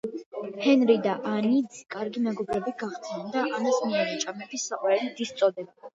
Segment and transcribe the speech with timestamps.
[0.61, 1.51] ჰენრი და ანა
[1.95, 5.79] კარგი მეგობრები გახდნენ და ანას მიენიჭა მეფის საყვარელი დის წოდება.